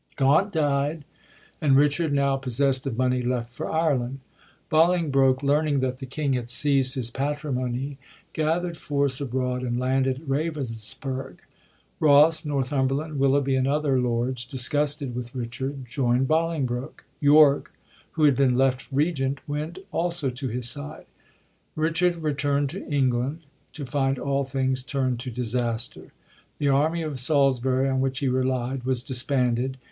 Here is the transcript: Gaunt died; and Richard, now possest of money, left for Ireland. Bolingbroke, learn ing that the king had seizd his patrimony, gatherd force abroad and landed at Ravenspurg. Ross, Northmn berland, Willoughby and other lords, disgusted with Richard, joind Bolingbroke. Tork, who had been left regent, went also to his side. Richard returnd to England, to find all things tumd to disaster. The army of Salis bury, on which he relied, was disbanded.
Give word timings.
Gaunt 0.15 0.51
died; 0.51 1.05
and 1.61 1.75
Richard, 1.77 2.11
now 2.11 2.35
possest 2.35 2.87
of 2.87 2.97
money, 2.97 3.21
left 3.21 3.53
for 3.53 3.71
Ireland. 3.71 4.21
Bolingbroke, 4.67 5.43
learn 5.43 5.67
ing 5.67 5.79
that 5.81 5.99
the 5.99 6.07
king 6.07 6.33
had 6.33 6.47
seizd 6.47 6.95
his 6.95 7.11
patrimony, 7.11 7.99
gatherd 8.33 8.77
force 8.77 9.21
abroad 9.21 9.61
and 9.61 9.79
landed 9.79 10.15
at 10.15 10.27
Ravenspurg. 10.27 11.41
Ross, 11.99 12.41
Northmn 12.43 12.87
berland, 12.87 13.19
Willoughby 13.19 13.53
and 13.55 13.67
other 13.67 13.99
lords, 13.99 14.43
disgusted 14.43 15.13
with 15.13 15.35
Richard, 15.35 15.85
joind 15.85 16.25
Bolingbroke. 16.25 17.05
Tork, 17.23 17.71
who 18.13 18.23
had 18.23 18.35
been 18.35 18.55
left 18.55 18.91
regent, 18.91 19.47
went 19.47 19.77
also 19.91 20.31
to 20.31 20.47
his 20.47 20.67
side. 20.67 21.05
Richard 21.75 22.15
returnd 22.23 22.69
to 22.71 22.83
England, 22.87 23.41
to 23.73 23.85
find 23.85 24.17
all 24.17 24.45
things 24.45 24.81
tumd 24.81 25.19
to 25.19 25.29
disaster. 25.29 26.11
The 26.57 26.69
army 26.69 27.03
of 27.03 27.19
Salis 27.19 27.59
bury, 27.59 27.87
on 27.87 28.01
which 28.01 28.17
he 28.17 28.27
relied, 28.27 28.81
was 28.83 29.03
disbanded. 29.03 29.77